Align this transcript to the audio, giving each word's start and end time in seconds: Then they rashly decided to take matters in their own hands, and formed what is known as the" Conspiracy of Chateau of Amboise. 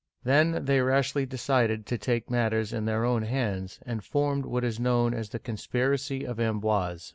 Then 0.23 0.65
they 0.65 0.81
rashly 0.81 1.27
decided 1.27 1.85
to 1.85 1.95
take 1.95 2.27
matters 2.31 2.73
in 2.73 2.85
their 2.85 3.05
own 3.05 3.21
hands, 3.21 3.77
and 3.85 4.03
formed 4.03 4.47
what 4.47 4.63
is 4.63 4.79
known 4.79 5.13
as 5.13 5.29
the" 5.29 5.37
Conspiracy 5.47 6.21
of 6.25 6.37
Chateau 6.37 6.43
of 6.43 6.49
Amboise. 6.55 7.09